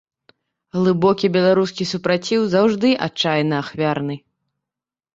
Глыбокі 0.79 1.27
беларускі 1.35 1.87
супраціў 1.93 2.41
заўжды 2.57 2.89
адчайна 3.11 3.55
ахвярны. 3.63 4.15